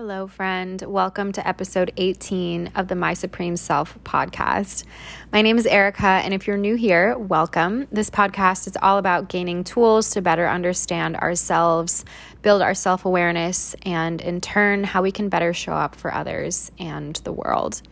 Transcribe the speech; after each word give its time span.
Hello, 0.00 0.28
friend. 0.28 0.80
Welcome 0.82 1.32
to 1.32 1.48
episode 1.48 1.92
18 1.96 2.70
of 2.76 2.86
the 2.86 2.94
My 2.94 3.14
Supreme 3.14 3.56
Self 3.56 3.98
podcast. 4.04 4.84
My 5.32 5.42
name 5.42 5.58
is 5.58 5.66
Erica, 5.66 6.06
and 6.06 6.32
if 6.32 6.46
you're 6.46 6.56
new 6.56 6.76
here, 6.76 7.18
welcome. 7.18 7.88
This 7.90 8.08
podcast 8.08 8.68
is 8.68 8.76
all 8.80 8.98
about 8.98 9.28
gaining 9.28 9.64
tools 9.64 10.10
to 10.10 10.22
better 10.22 10.48
understand 10.48 11.16
ourselves, 11.16 12.04
build 12.42 12.62
our 12.62 12.74
self 12.74 13.06
awareness, 13.06 13.74
and 13.82 14.20
in 14.20 14.40
turn, 14.40 14.84
how 14.84 15.02
we 15.02 15.10
can 15.10 15.28
better 15.28 15.52
show 15.52 15.72
up 15.72 15.96
for 15.96 16.14
others 16.14 16.70
and 16.78 17.16
the 17.24 17.32
world. 17.32 17.82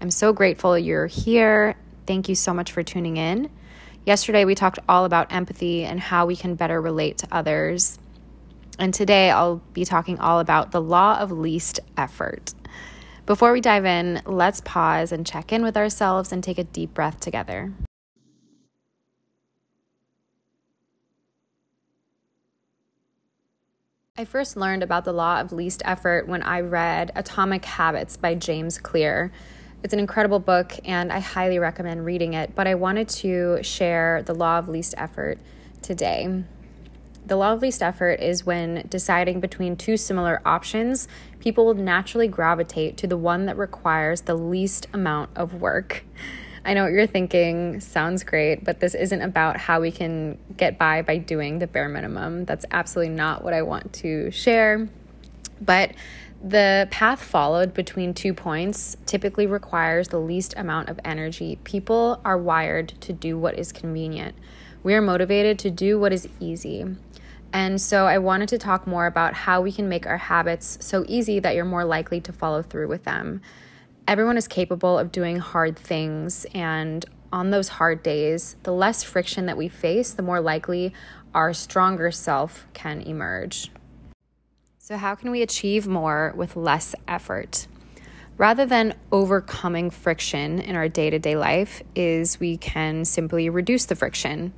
I'm 0.00 0.10
so 0.10 0.32
grateful 0.32 0.78
you're 0.78 1.08
here. 1.08 1.76
Thank 2.06 2.30
you 2.30 2.36
so 2.36 2.54
much 2.54 2.72
for 2.72 2.82
tuning 2.82 3.18
in. 3.18 3.50
Yesterday, 4.06 4.46
we 4.46 4.54
talked 4.54 4.78
all 4.88 5.04
about 5.04 5.30
empathy 5.30 5.84
and 5.84 6.00
how 6.00 6.24
we 6.24 6.36
can 6.36 6.54
better 6.54 6.80
relate 6.80 7.18
to 7.18 7.28
others. 7.30 7.98
And 8.80 8.94
today 8.94 9.30
I'll 9.30 9.60
be 9.74 9.84
talking 9.84 10.18
all 10.18 10.40
about 10.40 10.72
the 10.72 10.80
law 10.80 11.18
of 11.18 11.30
least 11.30 11.80
effort. 11.98 12.54
Before 13.26 13.52
we 13.52 13.60
dive 13.60 13.84
in, 13.84 14.22
let's 14.24 14.62
pause 14.62 15.12
and 15.12 15.26
check 15.26 15.52
in 15.52 15.62
with 15.62 15.76
ourselves 15.76 16.32
and 16.32 16.42
take 16.42 16.56
a 16.56 16.64
deep 16.64 16.94
breath 16.94 17.20
together. 17.20 17.74
I 24.16 24.24
first 24.24 24.56
learned 24.56 24.82
about 24.82 25.04
the 25.04 25.12
law 25.12 25.40
of 25.40 25.52
least 25.52 25.82
effort 25.84 26.26
when 26.26 26.42
I 26.42 26.60
read 26.60 27.12
Atomic 27.14 27.66
Habits 27.66 28.16
by 28.16 28.34
James 28.34 28.78
Clear. 28.78 29.30
It's 29.82 29.92
an 29.92 30.00
incredible 30.00 30.40
book 30.40 30.72
and 30.86 31.12
I 31.12 31.18
highly 31.18 31.58
recommend 31.58 32.06
reading 32.06 32.32
it, 32.32 32.54
but 32.54 32.66
I 32.66 32.76
wanted 32.76 33.10
to 33.10 33.62
share 33.62 34.22
the 34.22 34.34
law 34.34 34.58
of 34.58 34.70
least 34.70 34.94
effort 34.96 35.38
today. 35.82 36.44
The 37.30 37.36
least 37.36 37.80
effort 37.80 38.18
is 38.18 38.44
when 38.44 38.88
deciding 38.90 39.38
between 39.38 39.76
two 39.76 39.96
similar 39.96 40.42
options, 40.44 41.06
people 41.38 41.64
will 41.64 41.74
naturally 41.74 42.26
gravitate 42.26 42.96
to 42.96 43.06
the 43.06 43.16
one 43.16 43.46
that 43.46 43.56
requires 43.56 44.22
the 44.22 44.34
least 44.34 44.88
amount 44.92 45.30
of 45.36 45.54
work. 45.54 46.04
I 46.64 46.74
know 46.74 46.82
what 46.82 46.92
you're 46.92 47.06
thinking, 47.06 47.78
sounds 47.78 48.24
great, 48.24 48.64
but 48.64 48.80
this 48.80 48.96
isn't 48.96 49.22
about 49.22 49.58
how 49.58 49.80
we 49.80 49.92
can 49.92 50.38
get 50.56 50.76
by 50.76 51.02
by 51.02 51.18
doing 51.18 51.60
the 51.60 51.68
bare 51.68 51.88
minimum. 51.88 52.46
That's 52.46 52.64
absolutely 52.72 53.14
not 53.14 53.44
what 53.44 53.54
I 53.54 53.62
want 53.62 53.92
to 53.92 54.32
share. 54.32 54.88
But 55.60 55.92
the 56.42 56.88
path 56.90 57.22
followed 57.22 57.74
between 57.74 58.12
two 58.12 58.34
points 58.34 58.96
typically 59.06 59.46
requires 59.46 60.08
the 60.08 60.18
least 60.18 60.52
amount 60.56 60.88
of 60.88 60.98
energy. 61.04 61.60
People 61.62 62.20
are 62.24 62.36
wired 62.36 62.88
to 63.02 63.12
do 63.12 63.38
what 63.38 63.56
is 63.56 63.70
convenient. 63.70 64.34
We 64.82 64.94
are 64.94 65.02
motivated 65.02 65.60
to 65.60 65.70
do 65.70 65.96
what 66.00 66.12
is 66.12 66.26
easy. 66.40 66.96
And 67.52 67.80
so 67.80 68.06
I 68.06 68.18
wanted 68.18 68.48
to 68.50 68.58
talk 68.58 68.86
more 68.86 69.06
about 69.06 69.34
how 69.34 69.60
we 69.60 69.72
can 69.72 69.88
make 69.88 70.06
our 70.06 70.16
habits 70.16 70.78
so 70.80 71.04
easy 71.08 71.40
that 71.40 71.54
you're 71.54 71.64
more 71.64 71.84
likely 71.84 72.20
to 72.22 72.32
follow 72.32 72.62
through 72.62 72.88
with 72.88 73.04
them. 73.04 73.40
Everyone 74.06 74.36
is 74.36 74.48
capable 74.48 74.98
of 74.98 75.12
doing 75.12 75.38
hard 75.38 75.76
things, 75.78 76.46
and 76.54 77.04
on 77.32 77.50
those 77.50 77.68
hard 77.68 78.02
days, 78.02 78.56
the 78.62 78.72
less 78.72 79.02
friction 79.02 79.46
that 79.46 79.56
we 79.56 79.68
face, 79.68 80.12
the 80.12 80.22
more 80.22 80.40
likely 80.40 80.92
our 81.34 81.52
stronger 81.52 82.10
self 82.10 82.66
can 82.72 83.00
emerge. 83.02 83.70
So, 84.78 84.96
how 84.96 85.14
can 85.14 85.30
we 85.30 85.42
achieve 85.42 85.86
more 85.86 86.32
with 86.36 86.56
less 86.56 86.94
effort? 87.06 87.68
Rather 88.36 88.64
than 88.64 88.94
overcoming 89.12 89.90
friction 89.90 90.58
in 90.58 90.74
our 90.74 90.88
day 90.88 91.10
to 91.10 91.18
day 91.18 91.36
life, 91.36 91.82
is 91.94 92.40
we 92.40 92.56
can 92.56 93.04
simply 93.04 93.48
reduce 93.48 93.84
the 93.84 93.94
friction. 93.94 94.52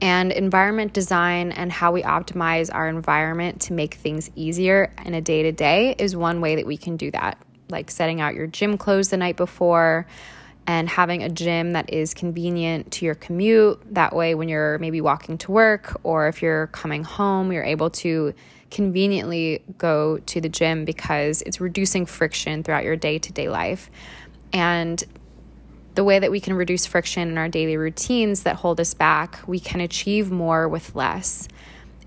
And 0.00 0.30
environment 0.30 0.92
design 0.92 1.50
and 1.50 1.72
how 1.72 1.92
we 1.92 2.02
optimize 2.02 2.72
our 2.72 2.88
environment 2.88 3.62
to 3.62 3.72
make 3.72 3.94
things 3.94 4.30
easier 4.36 4.92
in 5.04 5.14
a 5.14 5.20
day 5.20 5.42
to 5.42 5.52
day 5.52 5.94
is 5.98 6.14
one 6.14 6.40
way 6.40 6.56
that 6.56 6.66
we 6.66 6.76
can 6.76 6.96
do 6.96 7.10
that. 7.10 7.38
Like 7.68 7.90
setting 7.90 8.20
out 8.20 8.34
your 8.34 8.46
gym 8.46 8.78
clothes 8.78 9.08
the 9.08 9.16
night 9.16 9.36
before 9.36 10.06
and 10.68 10.88
having 10.88 11.22
a 11.22 11.28
gym 11.28 11.72
that 11.72 11.90
is 11.92 12.14
convenient 12.14 12.92
to 12.92 13.06
your 13.06 13.14
commute. 13.14 13.80
That 13.94 14.14
way, 14.14 14.34
when 14.34 14.48
you're 14.48 14.78
maybe 14.78 15.00
walking 15.00 15.38
to 15.38 15.50
work 15.50 15.98
or 16.04 16.28
if 16.28 16.42
you're 16.42 16.68
coming 16.68 17.02
home, 17.02 17.52
you're 17.52 17.64
able 17.64 17.90
to 17.90 18.34
conveniently 18.70 19.62
go 19.78 20.18
to 20.18 20.40
the 20.40 20.48
gym 20.48 20.84
because 20.84 21.42
it's 21.42 21.60
reducing 21.60 22.06
friction 22.06 22.62
throughout 22.62 22.84
your 22.84 22.96
day 22.96 23.18
to 23.18 23.32
day 23.32 23.48
life. 23.48 23.90
And 24.52 25.02
the 25.98 26.04
way 26.04 26.20
that 26.20 26.30
we 26.30 26.38
can 26.38 26.54
reduce 26.54 26.86
friction 26.86 27.28
in 27.28 27.36
our 27.36 27.48
daily 27.48 27.76
routines 27.76 28.44
that 28.44 28.54
hold 28.54 28.78
us 28.78 28.94
back, 28.94 29.40
we 29.48 29.58
can 29.58 29.80
achieve 29.80 30.30
more 30.30 30.68
with 30.68 30.94
less. 30.94 31.48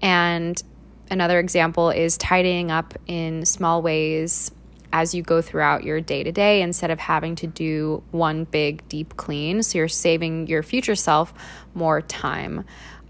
And 0.02 0.64
another 1.10 1.40
example 1.40 1.90
is 1.90 2.18
tidying 2.18 2.72
up 2.72 2.94
in 3.06 3.44
small 3.44 3.82
ways 3.82 4.50
as 4.94 5.14
you 5.14 5.22
go 5.22 5.42
throughout 5.42 5.84
your 5.84 6.00
day 6.00 6.24
to 6.24 6.32
day 6.32 6.62
instead 6.62 6.90
of 6.90 7.00
having 7.00 7.36
to 7.36 7.48
do 7.48 8.02
one 8.12 8.46
big 8.46 8.88
deep 8.88 9.18
clean. 9.18 9.62
So 9.62 9.80
you're 9.80 9.90
saving 9.90 10.48
your 10.48 10.64
future 10.64 10.96
self 10.96 11.34
more 11.74 12.02
time. 12.02 12.64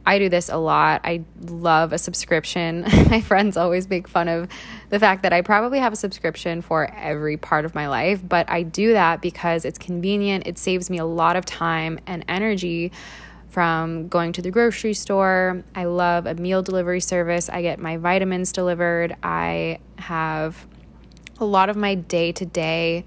I 0.05 0.19
do 0.19 0.29
this 0.29 0.49
a 0.49 0.57
lot. 0.57 1.01
I 1.03 1.23
love 1.41 1.93
a 1.93 1.97
subscription. 1.97 2.81
my 3.09 3.21
friends 3.21 3.57
always 3.57 3.89
make 3.89 4.07
fun 4.07 4.27
of 4.27 4.49
the 4.89 4.99
fact 4.99 5.23
that 5.23 5.33
I 5.33 5.41
probably 5.41 5.79
have 5.79 5.93
a 5.93 5.95
subscription 5.95 6.61
for 6.61 6.91
every 6.95 7.37
part 7.37 7.65
of 7.65 7.75
my 7.75 7.87
life, 7.87 8.21
but 8.27 8.49
I 8.49 8.63
do 8.63 8.93
that 8.93 9.21
because 9.21 9.65
it's 9.65 9.77
convenient. 9.77 10.47
It 10.47 10.57
saves 10.57 10.89
me 10.89 10.97
a 10.97 11.05
lot 11.05 11.35
of 11.35 11.45
time 11.45 11.99
and 12.07 12.25
energy 12.27 12.91
from 13.49 14.07
going 14.07 14.31
to 14.33 14.41
the 14.41 14.49
grocery 14.49 14.93
store. 14.93 15.63
I 15.75 15.83
love 15.83 16.25
a 16.25 16.35
meal 16.35 16.63
delivery 16.63 17.01
service. 17.01 17.49
I 17.49 17.61
get 17.61 17.79
my 17.79 17.97
vitamins 17.97 18.51
delivered. 18.51 19.15
I 19.21 19.79
have 19.97 20.65
a 21.39 21.45
lot 21.45 21.69
of 21.69 21.75
my 21.75 21.95
day 21.95 22.31
to 22.31 22.45
day 22.45 23.05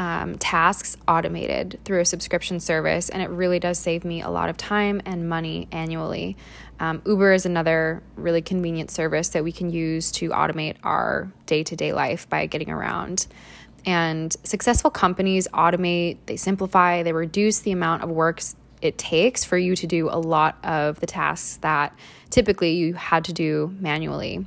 um, 0.00 0.38
tasks 0.38 0.96
automated 1.06 1.78
through 1.84 2.00
a 2.00 2.06
subscription 2.06 2.58
service, 2.58 3.10
and 3.10 3.20
it 3.20 3.28
really 3.28 3.58
does 3.58 3.78
save 3.78 4.02
me 4.02 4.22
a 4.22 4.30
lot 4.30 4.48
of 4.48 4.56
time 4.56 5.02
and 5.04 5.28
money 5.28 5.68
annually. 5.72 6.38
Um, 6.80 7.02
Uber 7.04 7.34
is 7.34 7.44
another 7.44 8.02
really 8.16 8.40
convenient 8.40 8.90
service 8.90 9.28
that 9.28 9.44
we 9.44 9.52
can 9.52 9.68
use 9.68 10.10
to 10.12 10.30
automate 10.30 10.76
our 10.82 11.30
day 11.44 11.62
to 11.64 11.76
day 11.76 11.92
life 11.92 12.26
by 12.30 12.46
getting 12.46 12.70
around. 12.70 13.26
And 13.84 14.34
successful 14.42 14.90
companies 14.90 15.46
automate, 15.48 16.16
they 16.24 16.38
simplify, 16.38 17.02
they 17.02 17.12
reduce 17.12 17.58
the 17.58 17.72
amount 17.72 18.02
of 18.02 18.08
work 18.08 18.40
it 18.80 18.96
takes 18.96 19.44
for 19.44 19.58
you 19.58 19.76
to 19.76 19.86
do 19.86 20.08
a 20.08 20.16
lot 20.16 20.56
of 20.64 20.98
the 21.00 21.06
tasks 21.06 21.58
that 21.58 21.94
typically 22.30 22.72
you 22.72 22.94
had 22.94 23.26
to 23.26 23.34
do 23.34 23.76
manually. 23.78 24.46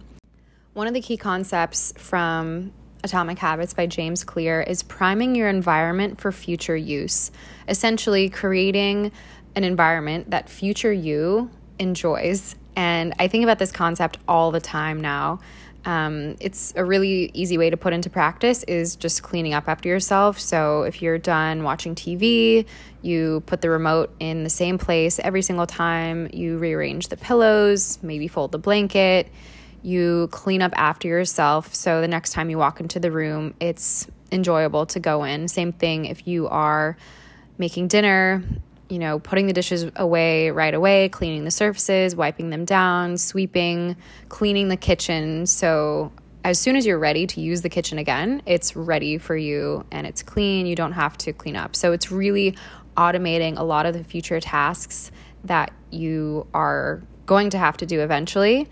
One 0.73 0.87
of 0.87 0.95
the 0.95 1.01
key 1.01 1.17
concepts 1.17 1.93
from 1.95 2.73
Atomic 3.03 3.37
Habits 3.39 3.73
by 3.73 3.85
James 3.85 4.23
Clear 4.23 4.61
is 4.61 4.81
priming 4.81 5.35
your 5.35 5.49
environment 5.49 6.21
for 6.21 6.31
future 6.31 6.75
use, 6.75 7.31
essentially 7.67 8.29
creating 8.29 9.11
an 9.55 9.63
environment 9.63 10.31
that 10.31 10.49
future 10.49 10.91
you 10.91 11.49
enjoys. 11.79 12.55
And 12.75 13.13
I 13.19 13.27
think 13.27 13.43
about 13.43 13.59
this 13.59 13.71
concept 13.71 14.17
all 14.27 14.51
the 14.51 14.61
time 14.61 15.01
now. 15.01 15.39
Um, 15.85 16.37
it's 16.39 16.73
a 16.77 16.85
really 16.85 17.29
easy 17.33 17.57
way 17.57 17.69
to 17.69 17.75
put 17.75 17.91
into 17.91 18.09
practice 18.09 18.63
is 18.63 18.95
just 18.95 19.21
cleaning 19.21 19.53
up 19.53 19.67
after 19.67 19.89
yourself. 19.89 20.39
So 20.39 20.83
if 20.83 21.01
you're 21.01 21.17
done 21.17 21.63
watching 21.63 21.93
TV, 21.93 22.65
you 23.01 23.43
put 23.47 23.59
the 23.59 23.69
remote 23.69 24.15
in 24.21 24.45
the 24.45 24.49
same 24.49 24.77
place 24.77 25.19
every 25.19 25.41
single 25.41 25.67
time. 25.67 26.29
You 26.31 26.57
rearrange 26.57 27.09
the 27.09 27.17
pillows, 27.17 27.99
maybe 28.01 28.29
fold 28.29 28.53
the 28.53 28.59
blanket 28.59 29.27
you 29.83 30.29
clean 30.31 30.61
up 30.61 30.71
after 30.75 31.07
yourself. 31.07 31.75
So 31.75 32.01
the 32.01 32.07
next 32.07 32.31
time 32.31 32.49
you 32.49 32.57
walk 32.57 32.79
into 32.79 32.99
the 32.99 33.11
room, 33.11 33.53
it's 33.59 34.07
enjoyable 34.31 34.85
to 34.87 34.99
go 34.99 35.23
in. 35.23 35.47
Same 35.47 35.73
thing 35.73 36.05
if 36.05 36.25
you 36.27 36.47
are 36.47 36.97
making 37.57 37.89
dinner, 37.89 38.41
you 38.89 38.97
know, 38.97 39.19
putting 39.19 39.45
the 39.45 39.53
dishes 39.53 39.85
away 39.95 40.49
right 40.49 40.73
away, 40.73 41.09
cleaning 41.09 41.43
the 41.43 41.51
surfaces, 41.51 42.15
wiping 42.15 42.49
them 42.49 42.65
down, 42.65 43.17
sweeping, 43.17 43.95
cleaning 44.29 44.69
the 44.69 44.77
kitchen. 44.77 45.45
So 45.45 46.11
as 46.43 46.59
soon 46.59 46.75
as 46.75 46.85
you're 46.85 46.99
ready 46.99 47.27
to 47.27 47.41
use 47.41 47.61
the 47.61 47.69
kitchen 47.69 47.97
again, 47.97 48.41
it's 48.45 48.75
ready 48.75 49.17
for 49.17 49.35
you 49.35 49.85
and 49.91 50.07
it's 50.07 50.23
clean. 50.23 50.65
You 50.65 50.75
don't 50.75 50.93
have 50.93 51.17
to 51.19 51.33
clean 51.33 51.55
up. 51.55 51.75
So 51.75 51.91
it's 51.91 52.11
really 52.11 52.55
automating 52.95 53.57
a 53.57 53.63
lot 53.63 53.85
of 53.85 53.93
the 53.93 54.03
future 54.03 54.39
tasks 54.39 55.11
that 55.43 55.73
you 55.89 56.47
are 56.53 57.01
going 57.25 57.49
to 57.49 57.57
have 57.57 57.77
to 57.77 57.85
do 57.85 58.01
eventually 58.01 58.69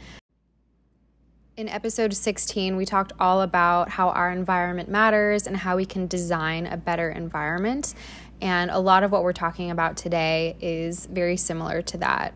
in 1.61 1.69
episode 1.69 2.11
16, 2.11 2.75
we 2.75 2.85
talked 2.85 3.13
all 3.19 3.43
about 3.43 3.87
how 3.87 4.09
our 4.09 4.31
environment 4.31 4.89
matters 4.89 5.45
and 5.45 5.55
how 5.55 5.75
we 5.75 5.85
can 5.85 6.07
design 6.07 6.65
a 6.65 6.75
better 6.75 7.11
environment. 7.11 7.93
And 8.41 8.71
a 8.71 8.79
lot 8.79 9.03
of 9.03 9.11
what 9.11 9.21
we're 9.21 9.31
talking 9.31 9.69
about 9.69 9.95
today 9.95 10.57
is 10.59 11.05
very 11.05 11.37
similar 11.37 11.83
to 11.83 11.97
that. 11.99 12.33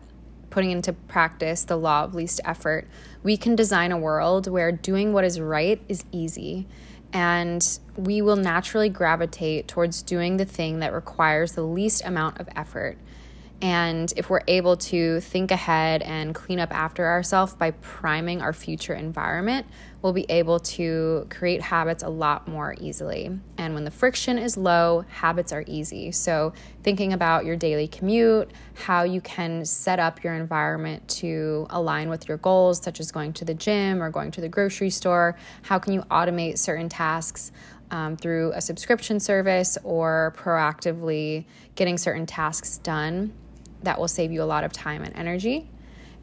Putting 0.50 0.70
into 0.70 0.92
practice 0.92 1.64
the 1.64 1.76
law 1.76 2.04
of 2.04 2.14
least 2.14 2.40
effort. 2.44 2.86
We 3.24 3.36
can 3.36 3.56
design 3.56 3.90
a 3.90 3.98
world 3.98 4.46
where 4.46 4.70
doing 4.70 5.12
what 5.12 5.24
is 5.24 5.40
right 5.40 5.82
is 5.88 6.04
easy. 6.12 6.68
And 7.12 7.66
we 7.96 8.22
will 8.22 8.36
naturally 8.36 8.88
gravitate 8.88 9.66
towards 9.66 10.02
doing 10.02 10.36
the 10.36 10.44
thing 10.44 10.78
that 10.78 10.92
requires 10.92 11.52
the 11.52 11.62
least 11.62 12.04
amount 12.04 12.38
of 12.38 12.48
effort. 12.54 12.96
And 13.62 14.12
if 14.16 14.28
we're 14.28 14.42
able 14.46 14.76
to 14.76 15.20
think 15.20 15.50
ahead 15.50 16.02
and 16.02 16.34
clean 16.34 16.60
up 16.60 16.74
after 16.74 17.06
ourselves 17.06 17.54
by 17.54 17.70
priming 17.70 18.42
our 18.42 18.52
future 18.52 18.92
environment, 18.92 19.66
we'll 20.02 20.12
be 20.12 20.26
able 20.28 20.60
to 20.60 21.26
create 21.30 21.62
habits 21.62 22.02
a 22.02 22.08
lot 22.08 22.46
more 22.46 22.76
easily. 22.78 23.30
And 23.56 23.72
when 23.72 23.84
the 23.84 23.90
friction 23.90 24.38
is 24.38 24.58
low, 24.58 25.06
habits 25.08 25.52
are 25.52 25.64
easy. 25.66 26.12
So, 26.12 26.52
thinking 26.82 27.14
about 27.14 27.46
your 27.46 27.56
daily 27.56 27.88
commute, 27.88 28.50
how 28.74 29.04
you 29.04 29.22
can 29.22 29.64
set 29.64 29.98
up 29.98 30.22
your 30.22 30.34
environment 30.34 31.08
to 31.08 31.66
align 31.70 32.10
with 32.10 32.28
your 32.28 32.36
goals, 32.36 32.82
such 32.82 33.00
as 33.00 33.10
going 33.10 33.32
to 33.34 33.46
the 33.46 33.54
gym 33.54 34.02
or 34.02 34.10
going 34.10 34.32
to 34.32 34.42
the 34.42 34.50
grocery 34.50 34.90
store, 34.90 35.34
how 35.62 35.78
can 35.78 35.94
you 35.94 36.02
automate 36.02 36.58
certain 36.58 36.88
tasks? 36.88 37.52
Um, 37.88 38.16
through 38.16 38.50
a 38.52 38.60
subscription 38.60 39.20
service 39.20 39.78
or 39.84 40.34
proactively 40.36 41.44
getting 41.76 41.98
certain 41.98 42.26
tasks 42.26 42.78
done 42.78 43.32
that 43.82 43.98
will 43.98 44.08
save 44.08 44.32
you 44.32 44.42
a 44.42 44.44
lot 44.44 44.64
of 44.64 44.72
time 44.72 45.02
and 45.02 45.14
energy. 45.16 45.68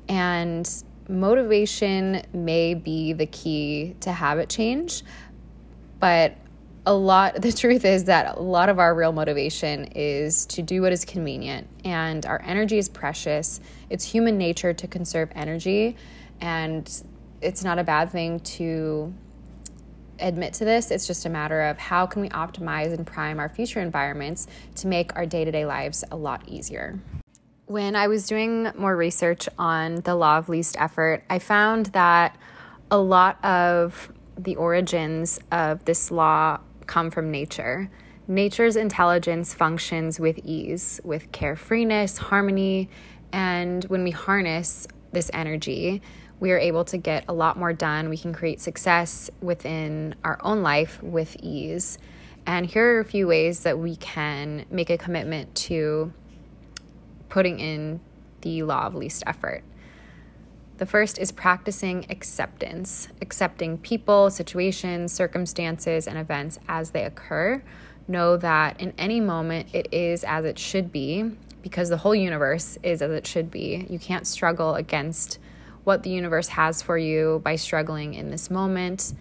And 0.10 0.70
motivation 1.08 2.24
may 2.34 2.74
be 2.74 3.14
the 3.14 3.26
key 3.26 3.96
to 4.02 4.12
habit 4.12 4.50
change, 4.50 5.04
but 6.00 6.36
a 6.86 6.94
lot 6.94 7.36
the 7.42 7.52
truth 7.52 7.86
is 7.86 8.06
that 8.06 8.38
a 8.38 8.42
lot 8.42 8.70
of 8.70 8.80
our 8.80 8.94
real 8.94 9.12
motivation 9.12 9.86
is 9.96 10.46
to 10.48 10.62
do 10.62 10.82
what 10.82 10.92
is 10.92 11.06
convenient 11.06 11.68
and 11.86 12.26
our 12.26 12.42
energy 12.44 12.78
is 12.78 12.90
precious. 12.90 13.62
It's 13.90 14.04
human 14.04 14.38
nature 14.38 14.74
to 14.74 14.88
conserve 14.88 15.30
energy 15.36 15.96
and 16.42 16.90
it's 17.42 17.64
not 17.64 17.80
a 17.80 17.84
bad 17.84 18.10
thing 18.10 18.40
to 18.40 19.14
admit 20.20 20.54
to 20.54 20.66
this. 20.66 20.92
It's 20.92 21.08
just 21.08 21.26
a 21.26 21.30
matter 21.30 21.62
of 21.62 21.78
how 21.78 22.06
can 22.06 22.22
we 22.22 22.30
optimize 22.30 22.94
and 22.94 23.06
prime 23.06 23.40
our 23.40 23.50
future 23.50 23.82
environments 23.82 24.48
to 24.76 24.88
make 24.88 25.16
our 25.16 25.26
day-to-day 25.26 25.66
lives 25.66 26.04
a 26.12 26.16
lot 26.16 26.48
easier 26.48 27.00
when 27.74 27.96
I 27.96 28.08
was 28.08 28.28
doing 28.28 28.72
more 28.76 28.96
research 28.96 29.50
on 29.58 29.96
the 30.02 30.14
law 30.14 30.38
of 30.38 30.48
least 30.48 30.80
effort, 30.80 31.24
I 31.28 31.40
found 31.40 31.88
that 31.88 32.38
a 32.92 33.00
lot 33.00 33.44
of 33.44 34.14
the 34.38 34.58
origins 34.58 35.40
of 35.52 35.84
this 35.86 36.12
law 36.12 36.60
come 36.86 37.10
from 37.10 37.32
nature. 37.32 37.90
Nature's 38.28 38.76
intelligence 38.76 39.56
functions 39.56 40.20
with 40.20 40.38
ease, 40.44 41.02
with 41.04 41.32
carefreeness, 41.32 42.20
harmony, 42.20 42.90
and 43.32 43.86
when 43.86 44.04
we 44.04 44.12
harness 44.12 44.88
this 45.12 45.32
energy, 45.34 46.00
we 46.40 46.52
are 46.52 46.60
able 46.60 46.86
to 46.86 46.98
get 47.00 47.26
a 47.28 47.34
lot 47.34 47.58
more 47.58 47.74
done. 47.74 48.08
We 48.08 48.20
can 48.20 48.34
create 48.34 48.62
success 48.62 49.32
within 49.42 50.14
our 50.24 50.38
own 50.44 50.62
life 50.62 51.02
with 51.02 51.36
ease. 51.40 51.98
And 52.46 52.68
here 52.68 52.98
are 52.98 53.00
a 53.00 53.06
few 53.06 53.26
ways 53.26 53.64
that 53.64 53.80
we 53.80 53.96
can 53.96 54.66
make 54.70 54.92
a 54.92 54.98
commitment 55.00 55.56
to 55.56 56.14
putting 57.34 57.60
in 57.60 58.00
the 58.42 58.62
law 58.62 58.86
of 58.86 58.94
least 58.94 59.24
effort. 59.26 59.64
The 60.78 60.86
first 60.86 61.18
is 61.18 61.32
practicing 61.32 62.06
acceptance, 62.12 63.08
accepting 63.22 63.80
people, 63.80 64.30
situations, 64.30 65.12
circumstances, 65.12 66.08
and 66.08 66.16
events 66.16 66.60
as 66.68 66.92
they 66.92 67.04
occur. 67.04 67.64
Know 68.08 68.38
that 68.38 68.80
in 68.80 68.94
any 69.00 69.20
moment 69.20 69.74
it 69.74 69.88
is 69.92 70.24
as 70.24 70.46
it 70.46 70.60
should 70.60 70.92
be 70.92 71.32
because 71.64 71.90
the 71.90 71.98
whole 71.98 72.14
universe 72.14 72.78
is 72.84 73.02
as 73.02 73.10
it 73.10 73.26
should 73.26 73.50
be. 73.50 73.88
You 73.90 73.98
can't 73.98 74.28
struggle 74.28 74.76
against 74.76 75.40
what 75.86 76.04
the 76.04 76.12
universe 76.12 76.50
has 76.50 76.84
for 76.84 77.00
you 77.00 77.42
by 77.44 77.56
struggling 77.56 78.14
in 78.14 78.30
this 78.30 78.52
moment. 78.52 79.12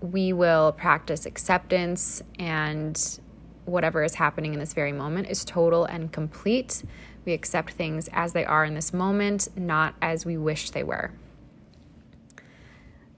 We 0.00 0.32
will 0.32 0.70
practice 0.70 1.26
acceptance 1.26 2.22
and 2.38 3.20
whatever 3.64 4.02
is 4.02 4.14
happening 4.14 4.54
in 4.54 4.60
this 4.60 4.72
very 4.72 4.92
moment 4.92 5.28
is 5.28 5.44
total 5.44 5.84
and 5.84 6.12
complete. 6.12 6.82
We 7.24 7.32
accept 7.32 7.72
things 7.72 8.08
as 8.12 8.32
they 8.32 8.44
are 8.44 8.64
in 8.64 8.74
this 8.74 8.92
moment, 8.92 9.48
not 9.56 9.94
as 10.00 10.24
we 10.24 10.36
wish 10.36 10.70
they 10.70 10.82
were. 10.82 11.12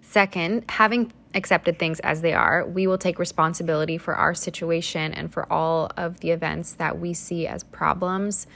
Second, 0.00 0.64
having 0.68 1.12
accepted 1.34 1.78
things 1.78 2.00
as 2.00 2.20
they 2.20 2.34
are, 2.34 2.66
we 2.66 2.86
will 2.86 2.98
take 2.98 3.18
responsibility 3.18 3.96
for 3.96 4.14
our 4.14 4.34
situation 4.34 5.14
and 5.14 5.32
for 5.32 5.50
all 5.50 5.90
of 5.96 6.20
the 6.20 6.30
events 6.30 6.74
that 6.74 6.98
we 6.98 7.14
see 7.14 7.46
as 7.46 7.64
problems. 7.64 8.46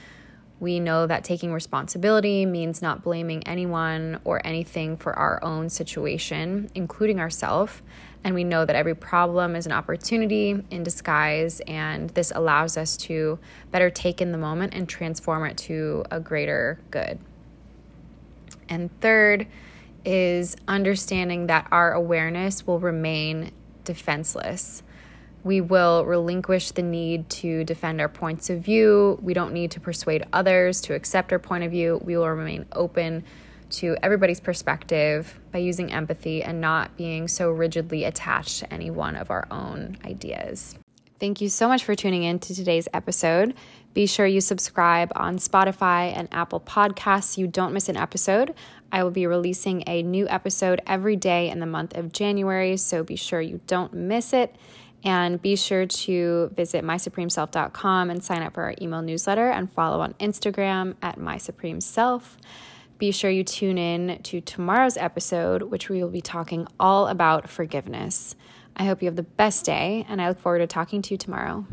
We 0.59 0.79
know 0.79 1.07
that 1.07 1.23
taking 1.23 1.53
responsibility 1.53 2.45
means 2.45 2.81
not 2.81 3.03
blaming 3.03 3.47
anyone 3.47 4.19
or 4.23 4.45
anything 4.45 4.97
for 4.97 5.17
our 5.17 5.43
own 5.43 5.69
situation, 5.69 6.69
including 6.75 7.19
ourselves, 7.19 7.81
and 8.27 8.35
we 8.35 8.43
know 8.43 8.65
that 8.65 8.75
every 8.75 8.93
problem 8.93 9.55
is 9.55 9.65
an 9.65 9.71
opportunity 9.71 10.61
in 10.69 10.83
disguise, 10.83 11.61
and 11.61 12.09
this 12.09 12.33
allows 12.35 12.75
us 12.75 12.97
to 12.97 13.39
better 13.71 13.89
take 13.89 14.19
in 14.19 14.33
the 14.33 14.37
moment 14.37 14.73
and 14.73 14.89
transform 14.89 15.45
it 15.45 15.55
to 15.55 16.03
a 16.11 16.19
greater 16.19 16.77
good. 16.91 17.19
And 18.67 18.89
third 18.99 19.47
is 20.03 20.57
understanding 20.67 21.47
that 21.47 21.69
our 21.71 21.93
awareness 21.93 22.67
will 22.67 22.81
remain 22.81 23.51
defenseless. 23.85 24.83
We 25.45 25.61
will 25.61 26.03
relinquish 26.03 26.71
the 26.71 26.83
need 26.83 27.29
to 27.29 27.63
defend 27.63 28.01
our 28.01 28.09
points 28.09 28.49
of 28.49 28.59
view. 28.59 29.17
We 29.21 29.35
don't 29.35 29.53
need 29.53 29.71
to 29.71 29.79
persuade 29.79 30.25
others 30.33 30.81
to 30.81 30.95
accept 30.95 31.31
our 31.31 31.39
point 31.39 31.63
of 31.63 31.71
view. 31.71 32.01
We 32.03 32.17
will 32.17 32.27
remain 32.27 32.65
open 32.73 33.23
to 33.71 33.95
everybody's 34.01 34.39
perspective 34.39 35.39
by 35.51 35.59
using 35.59 35.91
empathy 35.91 36.43
and 36.43 36.61
not 36.61 36.95
being 36.97 37.27
so 37.27 37.51
rigidly 37.51 38.03
attached 38.03 38.59
to 38.59 38.73
any 38.73 38.89
one 38.89 39.15
of 39.15 39.29
our 39.29 39.47
own 39.51 39.97
ideas. 40.05 40.77
Thank 41.19 41.41
you 41.41 41.49
so 41.49 41.67
much 41.67 41.83
for 41.83 41.95
tuning 41.95 42.23
in 42.23 42.39
to 42.39 42.53
today's 42.53 42.87
episode. 42.93 43.55
Be 43.93 44.05
sure 44.05 44.27
you 44.27 44.41
subscribe 44.41 45.11
on 45.15 45.37
Spotify 45.37 46.15
and 46.15 46.27
Apple 46.31 46.59
Podcasts 46.59 47.35
so 47.35 47.41
you 47.41 47.47
don't 47.47 47.73
miss 47.73 47.89
an 47.89 47.97
episode. 47.97 48.53
I 48.91 49.03
will 49.03 49.11
be 49.11 49.25
releasing 49.25 49.83
a 49.87 50.03
new 50.03 50.29
episode 50.29 50.81
every 50.85 51.15
day 51.15 51.49
in 51.49 51.59
the 51.59 51.65
month 51.65 51.97
of 51.97 52.11
January, 52.13 52.77
so 52.77 53.03
be 53.03 53.15
sure 53.15 53.41
you 53.41 53.59
don't 53.65 53.93
miss 53.93 54.33
it. 54.33 54.55
And 55.03 55.41
be 55.41 55.55
sure 55.55 55.85
to 55.85 56.51
visit 56.55 56.83
mysupremeself.com 56.83 58.09
and 58.09 58.23
sign 58.23 58.41
up 58.41 58.53
for 58.53 58.63
our 58.63 58.75
email 58.81 59.01
newsletter 59.01 59.49
and 59.49 59.71
follow 59.71 60.01
on 60.01 60.13
Instagram 60.15 60.95
at 61.01 61.17
mysupremeself 61.17 62.21
be 62.97 63.11
sure 63.11 63.29
you 63.29 63.43
tune 63.43 63.77
in 63.77 64.21
to 64.23 64.41
tomorrow's 64.41 64.97
episode, 64.97 65.63
which 65.63 65.89
we 65.89 66.01
will 66.01 66.09
be 66.09 66.21
talking 66.21 66.67
all 66.79 67.07
about 67.07 67.49
forgiveness. 67.49 68.35
I 68.75 68.85
hope 68.85 69.01
you 69.01 69.07
have 69.07 69.15
the 69.15 69.23
best 69.23 69.65
day, 69.65 70.05
and 70.09 70.21
I 70.21 70.27
look 70.29 70.39
forward 70.39 70.59
to 70.59 70.67
talking 70.67 71.01
to 71.03 71.13
you 71.13 71.17
tomorrow. 71.17 71.65